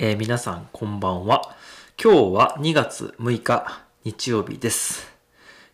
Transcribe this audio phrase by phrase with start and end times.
[0.00, 1.56] えー皆さんこんばんは。
[2.00, 5.08] 今日は2月6日日曜日です。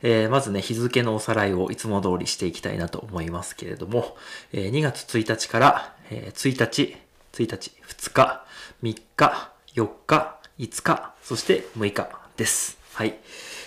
[0.01, 4.17] えーまずね、日付のおさらいをいつも通りしていきたいなと思いますけれども、
[4.55, 6.97] えー2月1日から、え1日、
[7.35, 8.45] 1日、2日、
[8.83, 12.79] 3日、4日、5日、そして6日です。
[12.95, 13.19] はい。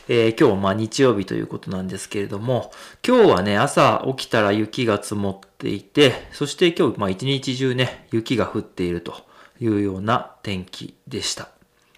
[0.08, 2.72] えー今日まあ日曜日ということなんですけれども、
[3.08, 9.27] 今日はね、朝起きたら雪が積もっていて、そして今日まあ一日中ね、雪が降っていると
[9.60, 11.50] いうような天気でした。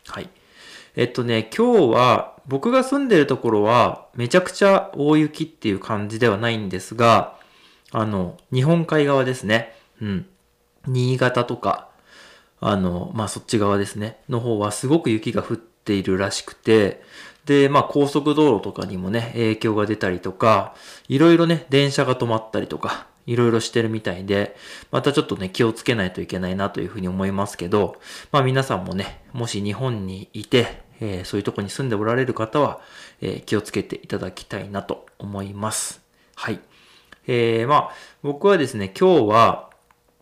[0.08, 0.30] はい。
[0.96, 7.38] えっとね、今日は僕が住んでるところはめちゃくちゃ大雪っていう感じではないんですが、
[7.92, 9.76] あの、日本海側ですね。
[10.02, 10.26] うん。
[10.88, 11.90] 新潟とか、
[12.60, 14.20] あの、まあ、そっち側ですね。
[14.30, 17.02] の方はすごく雪が降っているらしくて、
[17.46, 20.76] で、まあ、高速道路とかにもね、影響が出たりとか、
[21.08, 24.56] いろいろね、電車が止まったりとか、いろいろしてるみたいで、
[24.92, 27.98] またちょっとね、気をつけないといけないなというふうに思いますけど、
[28.32, 32.82] まあ、皆さんもね、もし日本にいて、えーそういうとこに住んでおられる方は、
[33.22, 36.02] えー気をつけていただきたいなと思います。
[36.36, 36.60] はい。
[37.28, 37.90] えーまあ、
[38.24, 39.70] 僕はですね、今日は、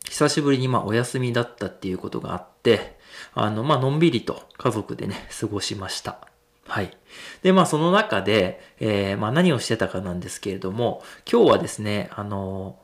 [0.09, 2.97] 久しぶりにまあお休みだったっていうことがあって、
[3.33, 6.28] あの、まあのんびりと家族でね、過ごしました。
[6.67, 6.97] はい。
[7.44, 12.78] で、まあその中で、えーまあ何をしてたかなんですけれども、今日はですね、あの、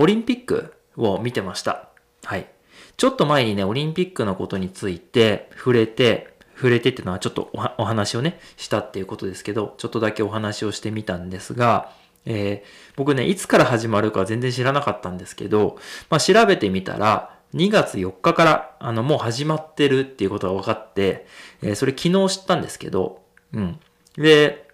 [0.00, 1.90] オリンピックを見てました。
[2.24, 2.48] はい。
[2.96, 11.92] ちょっと前にね、オリンピックのことについて触れて、触れてっていうのはちょっとお話をね、したっていうことですけど、ちょっとだけお話をしてみたんですが、
[12.24, 21.26] えー僕ね、いつから始まるか全然知らなかったんですけど、まあ、調べてみたら、2月4日から、あの、もう始まってるっていうことが分かって、
[21.60, 23.20] えーそれ昨日知ったんですけど、
[23.52, 23.78] うん。
[24.16, 24.69] で、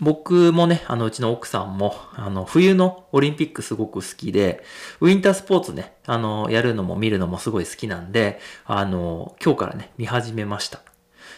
[0.00, 4.64] 僕もね、あの、うちの奥さんも、あの、冬のオリンピックすごく好きで、
[5.00, 10.80] ウィンタースポーツね、あの、やるのも見るのもすごい好きなんで、あの、今日からね、見始めました。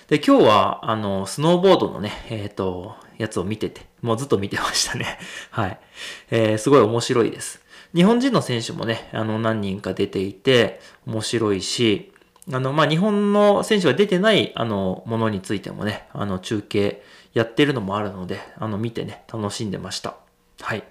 [0.09, 5.19] で、今日は、あの、スノーボードのね、えっ、と、やつを見てて、もうずっと見てましたね。
[5.51, 5.81] はい。
[6.31, 7.63] えーすごい面白いです。
[7.95, 12.13] 日本人の選手もね、あの、何人か出ていて、面白いし、
[12.51, 17.03] あの、まあ、日本の選手が出てない、あの、ものについてもね、あの、中継
[17.35, 20.17] やってるのもあるので、あの、見てね、楽しんでました。
[20.61, 20.85] はい。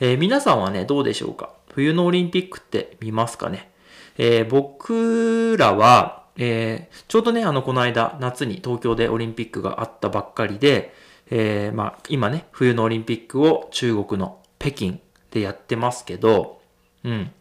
[0.00, 1.50] えー皆さんはね、どうでしょうか？
[1.74, 3.70] 冬のオリンピックって見ますかね？
[4.18, 10.94] えー僕らは、えーちょうどね、あの、この間、夏に東京でオリンピックがあったばっかりで、
[11.30, 15.00] えーまあ、今ね、冬のオリンピックを中国の北京
[15.30, 16.60] でやってますけど、
[17.04, 17.32] うん。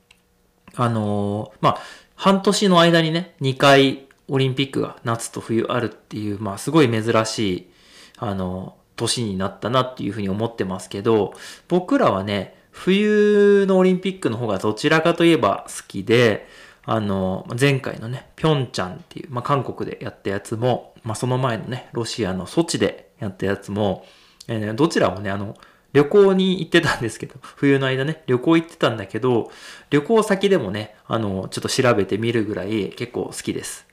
[0.75, 1.79] あのまあ、
[2.15, 7.71] 半年の間にね、2回オリンピックが夏と冬あるっていう、まあ、すごい珍しい、
[8.19, 11.33] あのー年になったなっていうふうに思ってますけど、
[11.69, 16.45] 僕らはね、冬のオリンピックの方がどちらかといえば好きで、
[16.83, 24.05] あの、前回のね、ピョンチャンっていう、まあ、韓国でやったやつも、まあ、その前のね、ロシアのソチでやったやつも、
[24.49, 25.55] えーどちらもね、あの、
[25.93, 29.49] 旅行に行ってたんですけど、冬の間ね、旅行行ってたんだけど、
[29.91, 33.87] 旅行先でもね、あの、ちょっと調べてみるぐらい結構好きです。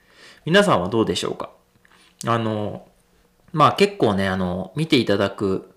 [0.44, 1.50] 皆さんはどうでしょうか？
[2.26, 2.88] あの、
[3.56, 5.70] まあ結構ね、あの、見ていただく、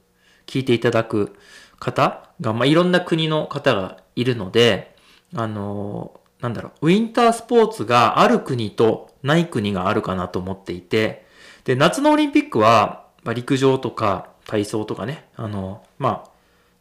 [0.48, 1.38] 聞いていただく
[1.80, 4.94] 方が、まあいろんな国の方がいるので、
[5.34, 11.26] あの、なんだろう、ウィンタースポーツがある国とない国があるかなと思っていて、
[11.64, 16.30] で、夏のオリンピックは、まあ、陸上とか体操とかね、あの、まあ、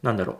[0.02, 0.36] なんだろう、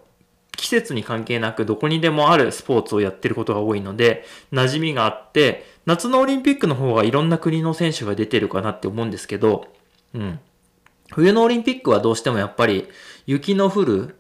[0.57, 9.69] 季節に関係なくどこにでもあるスポーツをやってることが多いので、馴染みがあって、夏のオリンピックの方がいろんな国の選手が出てるかなって思うんですけど、
[10.15, 10.41] うん。
[11.13, 12.89] 冬のオリンピックはどうしてもやっぱり
[13.27, 14.17] 雪の降る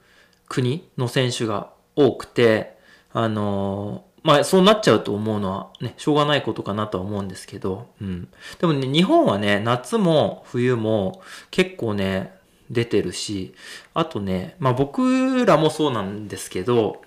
[0.49, 2.77] 国の選手が多くて、
[3.13, 8.29] あのーまあそうなっちゃうと思うのはね、しょうがないことかなとは思うんですけど、うん。
[8.59, 12.35] でもね、日本はね、夏も冬も結構ね、
[12.71, 13.55] 出てるし、
[13.95, 17.01] あとね、まあ僕らもそうなんですけど、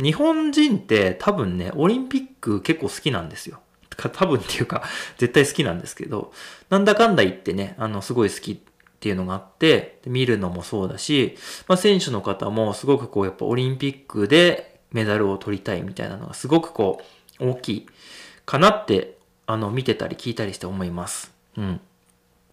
[0.00, 3.58] 日本人って多分ね、オリンピック結構好きなんですよ。
[3.96, 4.84] か多分っていうか、
[5.16, 6.32] 絶対好きなんですけど、
[6.70, 8.62] なんだかんだ言ってね、あの、すごい好き
[8.98, 11.36] っていうのがあって、見るのもそうだし、
[11.68, 17.00] まあ選手の方もすごくこう、やっぱオリンピックでメダルを取りたいみたいなのがすごくこ
[17.38, 17.86] う、大きい
[18.44, 19.16] かなって、
[19.46, 21.32] あの、見てたり聞いたりして思います。
[21.56, 21.80] うん。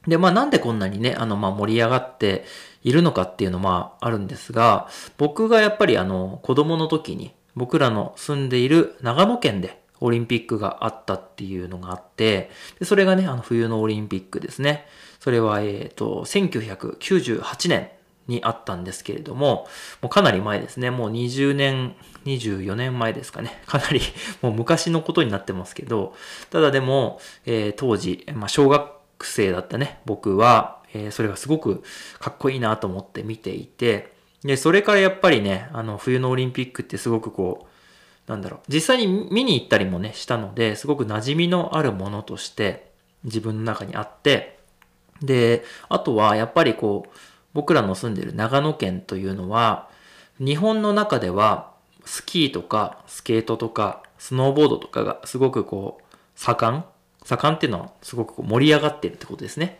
[0.07, 2.45] で、まあなんでこんなにね、あの、まあ盛り上がって
[2.83, 4.87] いるのかっていうのまああるんですが、
[5.17, 14.85] 僕がやっぱりあの、子供の時に、僕らの住んでいる長野県でオリンピックがあったっていうのがあって、でそれがね、あの、冬のオリンピックですね。
[15.25, 17.89] それは、えっ、と、1998年
[18.27, 19.67] にあったんですけれども、
[20.03, 20.91] もうかなり前ですね。
[20.91, 21.95] もう20年、
[22.25, 23.59] 24年前ですかね。
[23.65, 24.01] かなり
[24.43, 26.13] もう昔のことになってますけど、
[26.51, 28.91] ただでも、えー、当時、まあ、小学
[29.23, 31.81] 生だったね、僕は、えー、それがすごく
[32.19, 34.13] かっこいいなと思って見ていて、
[34.43, 37.65] で、それからやっぱりね、あの、冬のオリンピックってすごくこ
[38.27, 42.91] う、なんだろう、実際に見に行ったりもね、したので、すごく馴染みのあるものとして
[43.23, 44.54] 自分の中にあって、
[45.21, 47.09] で、あとはやっぱりこう、
[47.53, 49.89] 僕らの住んでる長野県というのは、
[50.39, 51.71] 日本の中では
[52.03, 56.83] スキーとかスケートとかスノーボードとかがすごくこう盛ん
[57.23, 59.79] 盛んっていうのはすごくこう盛り上がってるってことですね。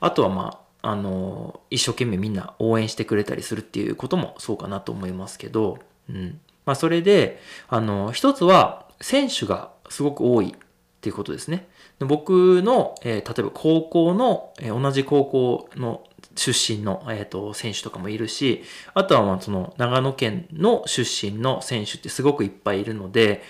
[0.00, 5.78] あとはまあ、あの、一生懸命みんな応援してくれたりするっていうこともそうかなと思いますけど、
[6.08, 6.40] うん。
[6.64, 10.58] まあそれで、あの、一つは選手がすごく多いっ
[11.00, 11.68] ていうことですね。
[12.06, 16.02] 僕の、えー、例えば高校の、えー、同じ高校の
[16.34, 18.62] 出身の、えーと、選手とかもいるし、
[18.94, 23.42] あとはまあその長野県の出身の選手ってすごくいっぱいいるので、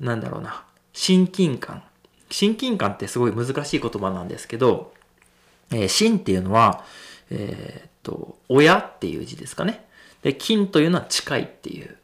[0.00, 0.64] なんだろうな、
[0.94, 1.82] 親近感。
[2.30, 4.92] 親近感ってすごい難しい言葉なんですけど、
[5.70, 6.84] えー、親っていうのは、
[7.30, 9.84] えっ、と、親っていう字ですかね。
[10.22, 11.97] で、近というのは近いっていう。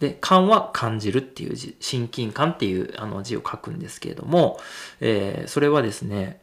[0.00, 4.58] で、感は感じるっていう字、親近感っていうあの字を書くんですけれども、
[5.00, 6.40] えー、それはですね、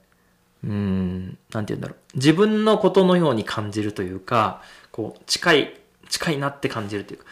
[0.63, 1.97] うん、なんて言うんだろう。
[2.15, 4.61] 自分のことのように感じるというか、
[4.91, 7.25] こう、近い、近いなって感じるというか、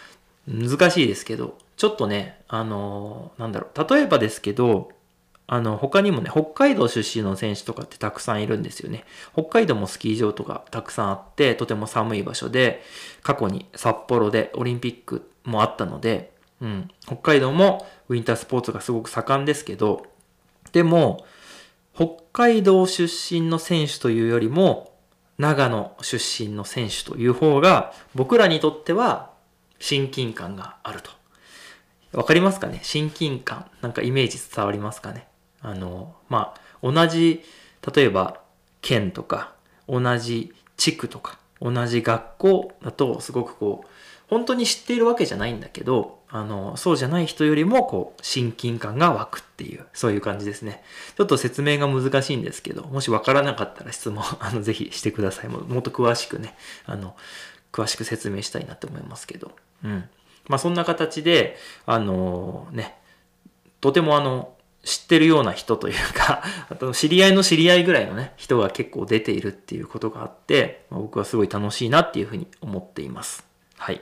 [0.47, 3.93] 難しいですけど、ちょっとね、あのー、なんだろう。
[3.93, 4.91] 例えばですけど、
[5.47, 9.05] あの、他にもね、北海道出身の選手とかってたくさんいるんですよね。
[9.33, 12.81] 北海道もスキー場とかたくさんあって、とても寒い場所で、
[13.21, 20.07] 過去に札幌でオリンピックもあったので、うん、北海道もウィンタースポーツがすごく盛んですけど、
[20.71, 21.25] でも、
[21.93, 24.93] 北海道出身の選手というよりも、
[25.37, 29.31] 長野出身の選手という方が、僕らにとっては
[29.79, 31.11] 親近感があると。
[32.13, 32.79] わかりますかね？
[32.83, 33.69] 親近感。
[33.81, 35.27] なんかイメージ伝わりますかね？
[35.65, 37.43] あの、まあ、同じ、
[37.95, 38.39] 例えば、
[38.81, 39.53] 県とか、
[39.89, 43.87] 同じ地区とか、同じ学校だと、すごくこう、
[44.29, 50.83] 本当に知っているわけじゃないんだけど、あの、そうじゃない人よりも、こう、親近感が湧くっていう、そういう感じですね。
[51.17, 55.47] ちょっと説明が難しいんですけど、もしわからなかったら質問、 あの、ぜひしてください。
[55.47, 57.15] ももっと詳しくね、あの、
[57.71, 59.51] 詳しく説明したいなって思いますけど。
[59.83, 60.09] うん。
[60.47, 61.57] まあ、そんな形で、
[61.87, 62.99] あのね、
[63.81, 64.54] とてもあの、
[64.85, 73.43] 知ってるような人というか、 あと知り合いの知り合いぐらいのね、人が結構出ているっていうことがあって、まあ、僕はすごい楽しいなっていうふうに思っています。
[73.77, 74.01] はい。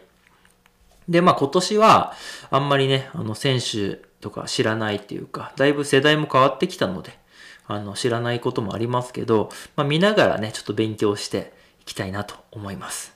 [1.08, 2.14] で、まあ今年は
[2.52, 7.18] あんまりね、あの選手とか知らないっていうか、だいぶ世代も変わってきたので、
[7.66, 13.16] あの知らないこともありますけど、まあ見ながらね、ちょっと勉強していきたいなと思います。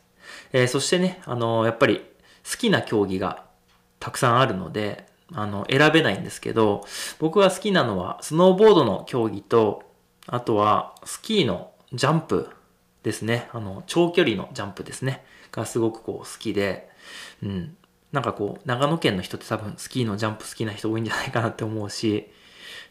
[0.54, 2.00] えー、そしてね、あのやっぱり
[2.50, 3.44] 好きな競技が
[4.00, 6.86] たくさんあるので、あの、選べないんですけど、
[7.20, 9.84] 僕が好きなのは、スノーボードの競技と、
[10.26, 12.50] あとは、スキーのジャンプ
[13.04, 13.50] ですね。
[13.52, 15.24] あの、長距離のジャンプですね。
[15.52, 16.90] がすごくこう好きで、
[17.44, 17.78] うん。
[18.12, 22.32] なんかこう、長野県の人って多分スキーのジャンプ好きな人多いんじゃないかなって思うし、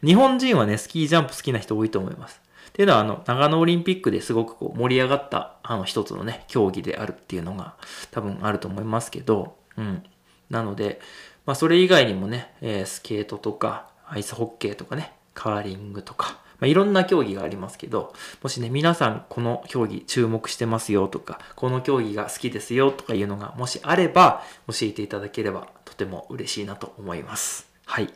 [0.04, 2.40] 日本人はね、スキージャンプ好きな人多いと思います。
[2.68, 7.74] っていうのは、あの、長野オリンピックですごくこう盛り上がった、あの、一つのね、競技であるっていうのが
[8.10, 10.02] 多分あると思いますけど、うん。
[10.50, 11.00] なので、
[11.46, 27.68] まあ、それ以外にもね、えー、スケートとか、アイスホッケーとかね、カーリングとか、まあ、いろんな競技がありますけど、もしね、皆さんこの競技注目してますよとか、この競技が好きですよとかいうのがもしあれば、教えていただければとても嬉しいなと思います。
[27.84, 28.12] はい。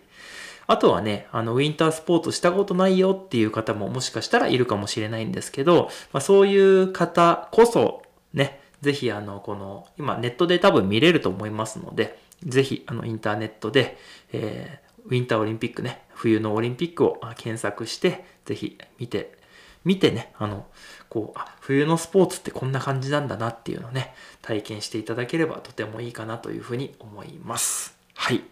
[0.66, 13.98] あとはね、あの、ウィンタースポーツしたことないよっていう方ももしかしたらいるかもしれないんですけど、まあ、そういう方こそ、ね、ぜひあの、この、今ネットで多分見れると思いますので、ぜひあの、インターネットで、
[14.32, 19.38] えー、ウィンターオリンピックね、冬のオリンピックを検索して、ぜひ見て、
[19.84, 20.66] 見てね、あの、
[21.08, 27.96] こう、あ、冬のスポーツってこんな感じなんだなっていうのをね、体験していただければとてもいいかなというふうに思います。
[28.14, 28.42] はい。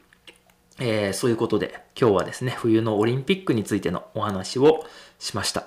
[0.81, 4.87] えー、そういうことで、今日はですね、冬のオリンピックについてのお話を
[5.19, 5.67] しました。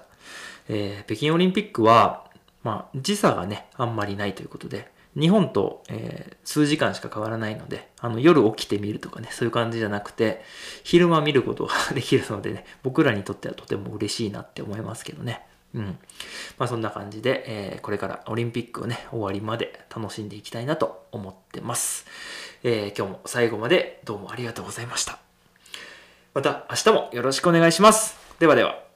[0.70, 2.26] えー、北京オリンピックは、
[2.64, 10.42] まあ、時差がね、あんまりないということで、日本と、えー、数時間しか変わらないので、あの夜起きてみるとかね、そういう感じじゃなくて、
[10.84, 15.42] 昼間見ることができるのでね、僕らにとってはとても嬉しいなって思いますけどね。
[15.74, 15.98] うん。
[16.58, 22.06] まあそんな感じで、えー、これからオリンピックをね、終わりまで楽しんでいきたいなと思ってます。
[22.64, 25.20] えー、今日も最後までどうもありがとうございました。
[26.34, 28.18] また明日もよろしくお願いします。
[28.40, 28.91] ではでは。